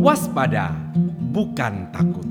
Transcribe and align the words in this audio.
Waspada, 0.00 0.72
bukan 1.28 1.92
takut. 1.92 2.24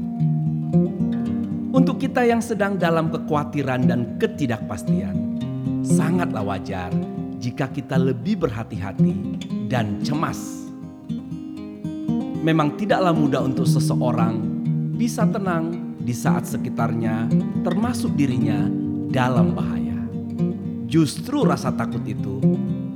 Untuk 1.69 2.01
kita 2.01 2.25
yang 2.25 2.41
sedang 2.41 2.81
dalam 2.81 3.13
kekhawatiran 3.13 3.85
dan 3.85 4.17
ketidakpastian, 4.17 5.37
sangatlah 5.85 6.41
wajar 6.41 6.89
jika 7.37 7.69
kita 7.69 8.01
lebih 8.01 8.41
berhati-hati 8.41 9.13
dan 9.69 10.01
cemas. 10.01 10.65
Memang 12.41 12.73
tidaklah 12.73 13.13
mudah 13.13 13.45
untuk 13.45 13.69
seseorang 13.69 14.41
bisa 14.97 15.29
tenang 15.29 15.93
di 16.01 16.09
saat 16.17 16.49
sekitarnya, 16.49 17.29
termasuk 17.61 18.17
dirinya, 18.17 18.65
dalam 19.13 19.53
bahaya. 19.53 20.09
Justru 20.89 21.45
rasa 21.45 21.69
takut 21.69 22.01
itu 22.01 22.41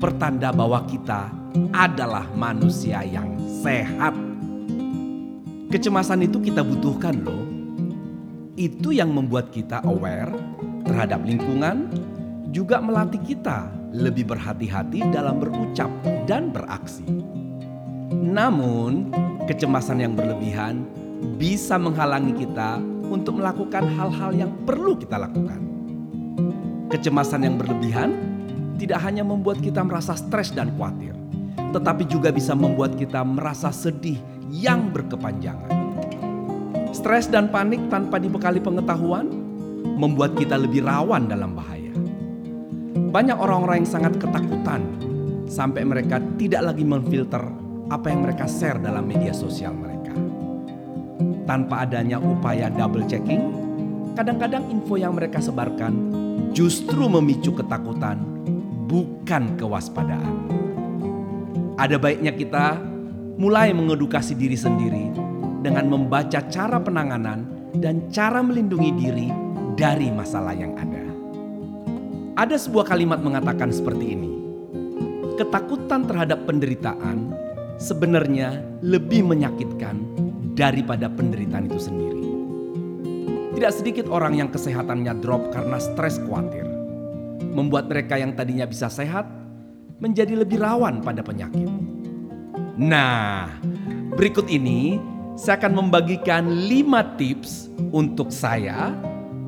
pertanda 0.01 0.49
bahwa 0.49 0.81
kita 0.89 1.29
adalah 1.69 2.25
manusia 2.33 3.05
yang 3.05 3.37
sehat. 3.61 4.32
Kecemasan 5.73 6.21
itu 6.29 6.37
kita 6.37 6.61
butuhkan, 6.61 7.17
loh 7.25 7.49
itu 8.53 8.93
yang 8.93 9.09
membuat 9.09 9.49
kita 9.49 9.81
aware 9.81 10.29
terhadap 10.85 11.25
lingkungan, 11.25 11.89
juga 12.53 12.77
melatih 12.77 13.17
kita 13.25 13.73
lebih 13.89 14.29
berhati-hati 14.29 15.01
dalam 15.09 15.41
berucap 15.41 15.89
dan 16.29 16.53
beraksi. 16.53 17.01
Namun, 18.13 19.09
kecemasan 19.49 20.05
yang 20.05 20.13
berlebihan 20.13 20.85
bisa 21.41 21.81
menghalangi 21.81 22.45
kita 22.45 22.77
untuk 23.09 23.41
melakukan 23.41 23.89
hal-hal 23.97 24.29
yang 24.37 24.53
perlu 24.69 24.93
kita 24.93 25.17
lakukan. 25.17 25.57
Kecemasan 26.93 27.49
yang 27.49 27.57
berlebihan 27.57 28.13
tidak 28.77 29.01
hanya 29.01 29.25
membuat 29.25 29.57
kita 29.57 29.81
merasa 29.81 30.13
stres 30.13 30.53
dan 30.53 30.69
khawatir, 30.77 31.17
tetapi 31.73 32.05
juga 32.05 32.29
bisa 32.29 32.53
membuat 32.53 32.93
kita 32.93 33.25
merasa 33.25 33.73
sedih 33.73 34.32
yang 34.53 34.93
berkepanjangan. 34.93 35.73
Stres 36.93 37.25
dan 37.25 37.49
panik 37.49 37.81
tanpa 37.89 38.21
dibekali 38.21 38.61
pengetahuan 38.61 39.25
membuat 39.97 40.37
kita 40.37 40.61
lebih 40.61 40.85
rawan 40.85 41.25
dalam 41.25 41.57
bahaya. 41.57 41.89
Banyak 42.93 43.33
orang-orang 43.33 43.81
yang 43.81 43.89
sangat 43.89 44.13
ketakutan 44.21 44.85
sampai 45.49 45.81
mereka 45.81 46.21
tidak 46.37 46.69
lagi 46.69 46.85
memfilter 46.85 47.41
apa 47.89 48.13
yang 48.13 48.21
mereka 48.21 48.45
share 48.45 48.77
dalam 48.77 49.09
media 49.09 49.33
sosial 49.33 49.73
mereka. 49.73 50.13
Tanpa 51.49 51.89
adanya 51.89 52.21
upaya 52.21 52.69
double 52.69 53.09
checking, 53.09 53.41
kadang-kadang 54.13 54.69
info 54.69 54.95
yang 55.01 55.17
mereka 55.17 55.41
sebarkan 55.41 55.93
justru 56.53 57.09
memicu 57.09 57.57
ketakutan, 57.57 58.21
bukan 58.85 59.57
kewaspadaan. 59.57 60.45
Ada 61.73 61.97
baiknya 61.97 62.31
kita 62.37 62.92
mulai 63.37 63.73
mengedukasi 63.73 64.37
diri 64.37 64.57
sendiri 64.57 65.09
dengan 65.63 65.89
membaca 65.89 66.43
cara 66.51 66.77
penanganan 66.77 67.47
dan 67.79 68.05
cara 68.13 68.43
melindungi 68.45 68.91
diri 68.93 69.27
dari 69.73 70.13
masalah 70.13 70.53
yang 70.53 70.75
ada. 70.77 71.01
Ada 72.33 72.57
sebuah 72.57 72.89
kalimat 72.89 73.21
mengatakan 73.21 73.73
seperti 73.73 74.13
ini: 74.13 74.31
"Ketakutan 75.37 76.05
terhadap 76.05 76.45
penderitaan 76.45 77.33
sebenarnya 77.81 78.61
lebih 78.81 79.25
menyakitkan 79.25 79.97
daripada 80.53 81.09
penderitaan 81.09 81.69
itu 81.69 81.79
sendiri." 81.81 82.21
Tidak 83.53 83.71
sedikit 83.73 84.05
orang 84.09 84.33
yang 84.37 84.49
kesehatannya 84.49 85.13
drop 85.21 85.53
karena 85.53 85.77
stres 85.77 86.17
khawatir, 86.25 86.65
membuat 87.53 87.85
mereka 87.85 88.17
yang 88.17 88.33
tadinya 88.33 88.65
bisa 88.65 88.89
sehat 88.89 89.29
menjadi 90.01 90.41
lebih 90.41 90.57
rawan 90.57 91.05
pada 91.05 91.21
penyakit. 91.21 91.92
Nah, 92.73 93.53
berikut 94.17 94.49
ini 94.49 94.97
saya 95.37 95.61
akan 95.61 95.85
membagikan 95.85 96.49
lima 96.49 97.05
tips 97.21 97.69
untuk 97.93 98.33
saya, 98.33 98.97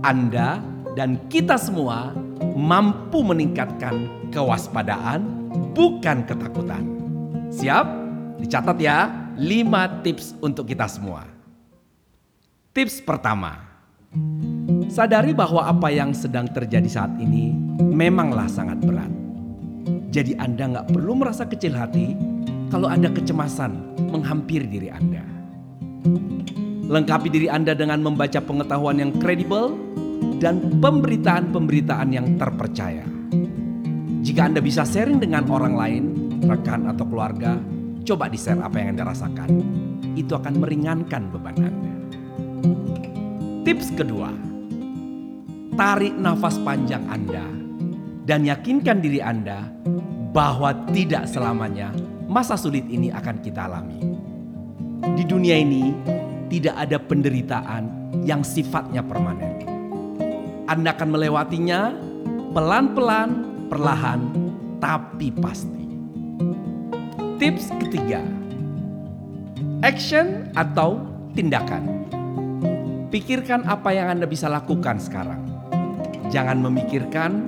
Anda, 0.05 0.61
dan 0.93 1.17
kita 1.25 1.57
semua 1.57 2.13
mampu 2.53 3.25
meningkatkan 3.25 4.29
kewaspadaan, 4.29 5.25
bukan 5.73 6.21
ketakutan. 6.29 6.85
Siap? 7.49 7.85
Dicatat 8.45 8.77
ya, 8.77 9.09
lima 9.41 10.05
tips 10.05 10.37
untuk 10.45 10.69
kita 10.69 10.85
semua. 10.85 11.25
Tips 12.77 13.01
pertama, 13.01 13.57
sadari 14.85 15.33
bahwa 15.33 15.65
apa 15.65 15.89
yang 15.89 16.13
sedang 16.13 16.45
terjadi 16.45 16.85
saat 16.85 17.13
ini 17.17 17.57
memanglah 17.89 18.45
sangat 18.45 18.77
berat. 18.85 19.09
Jadi 20.13 20.37
Anda 20.37 20.77
nggak 20.77 20.93
perlu 20.93 21.17
merasa 21.17 21.47
kecil 21.49 21.73
hati 21.75 22.34
kalau 22.69 22.89
ada 22.89 23.09
kecemasan 23.11 23.97
menghampiri 24.09 24.67
diri 24.67 24.89
Anda. 24.89 25.23
Lengkapi 26.85 27.27
diri 27.33 27.49
Anda 27.49 27.73
dengan 27.73 28.05
membaca 28.05 28.37
pengetahuan 28.37 29.01
yang 29.01 29.11
kredibel 29.17 29.73
dan 30.37 30.81
pemberitaan-pemberitaan 30.81 32.09
yang 32.13 32.37
terpercaya. 32.37 33.05
Jika 34.25 34.41
Anda 34.49 34.61
bisa 34.61 34.85
sharing 34.85 35.21
dengan 35.21 35.49
orang 35.49 35.73
lain, 35.77 36.03
rekan 36.45 36.89
atau 36.89 37.05
keluarga, 37.05 37.57
coba 38.05 38.29
di-share 38.29 38.61
apa 38.61 38.77
yang 38.77 38.97
Anda 38.97 39.09
rasakan. 39.09 39.49
Itu 40.13 40.37
akan 40.37 40.61
meringankan 40.61 41.23
beban 41.33 41.57
Anda. 41.57 41.93
Tips 43.65 43.97
kedua, 43.97 44.29
tarik 45.73 46.13
nafas 46.21 46.61
panjang 46.61 47.01
Anda 47.09 47.45
dan 48.29 48.45
yakinkan 48.45 49.01
diri 49.01 49.21
Anda 49.25 49.65
bahwa 50.33 50.73
tidak 50.93 51.25
selamanya 51.29 51.89
masa 52.35 52.59
sulit 52.59 52.83
ini 52.91 53.07
akan 53.15 53.39
kita 53.39 53.63
alami. 53.63 53.95
Di 55.15 55.23
dunia 55.23 55.55
ini 55.55 55.95
tidak 56.51 56.75
ada 56.75 56.99
penderitaan 56.99 58.11
yang 58.27 58.43
sifatnya 58.43 58.99
permanen. 58.99 59.63
Anda 60.67 60.91
akan 60.91 61.15
melewatinya 61.15 61.95
pelan-pelan, 62.51 63.29
perlahan, 63.71 64.19
tapi 64.83 65.31
pasti. 65.31 65.87
Tips 67.39 67.71
ketiga, 67.79 68.19
action 69.79 70.51
atau 70.59 71.07
tindakan. 71.39 72.03
Pikirkan 73.15 73.63
apa 73.63 73.95
yang 73.95 74.11
Anda 74.11 74.27
bisa 74.27 74.51
lakukan 74.51 74.99
sekarang. 74.99 75.39
Jangan 76.35 76.59
memikirkan, 76.59 77.47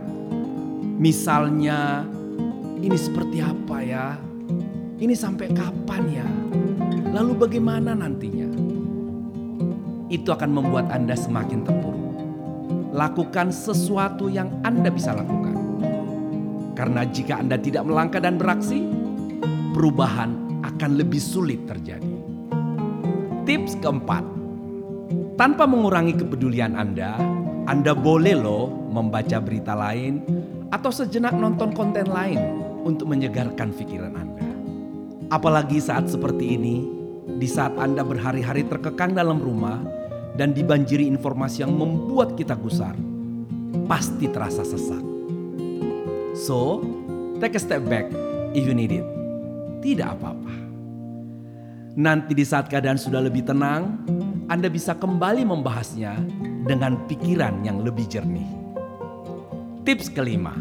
misalnya, 0.96 2.08
ini 2.80 2.96
seperti 2.96 3.44
apa 3.44 3.78
ya? 3.84 4.27
Ini 4.98 5.14
sampai 5.14 5.54
kapan 5.54 6.04
ya? 6.10 6.26
Lalu 7.14 7.38
bagaimana 7.38 7.94
nantinya? 7.94 8.50
Itu 10.10 10.34
akan 10.34 10.58
membuat 10.58 10.90
Anda 10.90 11.14
semakin 11.14 11.62
terpuruk. 11.62 12.18
Lakukan 12.98 13.54
sesuatu 13.54 14.26
yang 14.26 14.50
Anda 14.66 14.90
bisa 14.90 15.14
lakukan. 15.14 15.54
Karena 16.74 17.06
jika 17.06 17.38
Anda 17.38 17.62
tidak 17.62 17.86
melangkah 17.86 18.18
dan 18.18 18.42
beraksi, 18.42 18.82
perubahan 19.78 20.34
akan 20.66 20.98
lebih 20.98 21.22
sulit 21.22 21.70
terjadi. 21.70 22.18
Tips 23.46 23.78
keempat, 23.78 24.26
tanpa 25.38 25.70
mengurangi 25.70 26.18
kepedulian 26.18 26.74
Anda, 26.74 27.22
Anda 27.70 27.94
boleh 27.94 28.34
loh 28.34 28.74
membaca 28.90 29.38
berita 29.38 29.78
lain 29.78 30.26
atau 30.74 30.90
sejenak 30.90 31.38
nonton 31.38 31.70
konten 31.78 32.10
lain 32.10 32.42
untuk 32.82 33.14
menyegarkan 33.14 33.70
pikiran 33.78 34.18
Anda. 34.18 34.47
Apalagi 35.28 35.84
saat 35.84 36.08
seperti 36.08 36.56
ini, 36.56 36.88
di 37.36 37.48
saat 37.52 37.76
Anda 37.76 38.00
berhari-hari 38.00 38.64
terkekang 38.64 39.12
dalam 39.12 39.44
rumah 39.44 39.84
dan 40.40 40.56
dibanjiri 40.56 41.04
informasi 41.04 41.68
yang 41.68 41.76
membuat 41.76 42.40
kita 42.40 42.56
gusar, 42.56 42.96
pasti 43.92 44.32
terasa 44.32 44.64
sesak. 44.64 45.04
So, 46.32 46.80
take 47.44 47.60
a 47.60 47.62
step 47.62 47.84
back 47.92 48.08
if 48.56 48.64
you 48.64 48.72
need 48.72 48.96
it. 48.96 49.04
Tidak 49.84 50.16
apa-apa. 50.16 50.56
Nanti 52.00 52.32
di 52.32 52.48
saat 52.48 52.72
keadaan 52.72 52.96
sudah 52.96 53.20
lebih 53.20 53.44
tenang, 53.44 54.00
Anda 54.48 54.72
bisa 54.72 54.96
kembali 54.96 55.44
membahasnya 55.44 56.24
dengan 56.64 57.04
pikiran 57.04 57.68
yang 57.68 57.84
lebih 57.84 58.08
jernih. 58.08 58.48
Tips 59.84 60.08
kelima, 60.08 60.56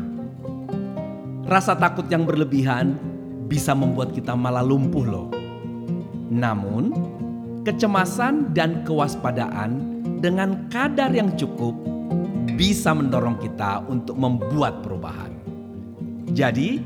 rasa 1.47 1.79
takut 1.79 2.11
yang 2.11 2.27
berlebihan 2.27 3.16
bisa 3.47 3.73
membuat 3.73 4.13
kita 4.13 4.35
malah 4.35 4.63
lumpuh 4.63 5.07
loh. 5.07 5.29
Namun, 6.31 6.91
kecemasan 7.63 8.55
dan 8.55 8.83
kewaspadaan 8.83 10.03
dengan 10.19 10.67
kadar 10.71 11.15
yang 11.15 11.35
cukup 11.39 11.75
bisa 12.59 12.95
mendorong 12.95 13.39
kita 13.39 13.83
untuk 13.87 14.19
membuat 14.19 14.83
perubahan. 14.83 15.35
Jadi, 16.37 16.83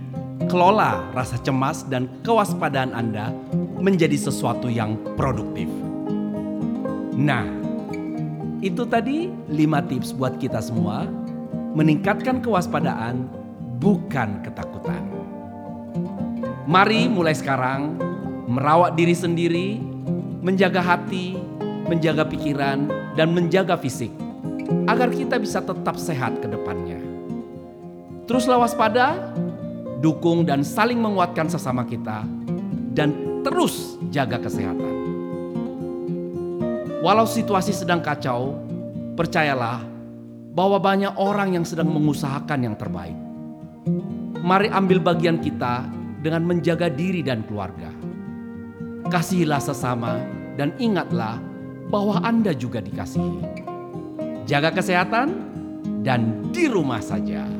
kelola 0.46 1.04
rasa 1.12 1.36
cemas 1.42 1.84
dan 1.88 2.08
kewaspadaan 2.22 2.96
Anda 2.96 3.32
menjadi 3.80 4.16
sesuatu 4.16 4.68
yang 4.70 4.96
produktif. 5.16 5.68
Nah, 7.16 7.44
itu 8.60 8.84
tadi 8.88 9.32
5 9.48 9.88
tips 9.88 10.12
buat 10.16 10.36
kita 10.36 10.60
semua 10.60 11.08
meningkatkan 11.76 12.44
kewaspadaan 12.44 13.26
bukan 13.80 14.44
ketakutan. 14.44 15.09
Mari 16.70 17.10
mulai 17.10 17.34
sekarang 17.34 17.98
merawat 18.46 18.94
diri 18.94 19.10
sendiri 19.10 19.82
menjaga 20.38 20.78
hati, 20.78 21.34
menjaga 21.90 22.22
pikiran, 22.22 22.86
dan 23.18 23.34
menjaga 23.34 23.74
fisik 23.74 24.14
agar 24.86 25.10
kita 25.10 25.42
bisa 25.42 25.58
tetap 25.58 25.98
sehat 25.98 26.38
ke 26.38 26.46
depannya. 26.46 27.02
Teruslah 28.30 28.62
waspada, 28.62 29.34
dukung 29.98 30.46
dan 30.46 30.62
saling 30.62 31.02
menguatkan 31.02 31.50
sesama 31.50 31.82
kita, 31.82 32.22
dan 32.94 33.42
terus 33.42 33.98
jaga 34.14 34.38
kesehatan. 34.38 34.94
Walau 37.02 37.26
situasi 37.26 37.74
sedang 37.74 37.98
kacau, 37.98 38.54
percayalah 39.18 39.82
bahwa 40.54 40.78
banyak 40.78 41.18
orang 41.18 41.58
yang 41.58 41.66
sedang 41.66 41.90
mengusahakan 41.90 42.62
yang 42.62 42.78
terbaik. 42.78 43.18
Mari 44.38 44.70
ambil 44.70 45.02
bagian 45.02 45.42
kita 45.42 45.98
dengan 46.20 46.44
menjaga 46.44 46.88
diri 46.92 47.24
dan 47.24 47.44
keluarga. 47.44 47.90
Kasihilah 49.10 49.58
sesama 49.58 50.20
dan 50.54 50.76
ingatlah 50.78 51.40
bahwa 51.90 52.22
Anda 52.22 52.54
juga 52.54 52.78
dikasihi. 52.78 53.66
Jaga 54.46 54.70
kesehatan 54.70 55.28
dan 56.06 56.48
di 56.54 56.70
rumah 56.70 57.02
saja. 57.02 57.59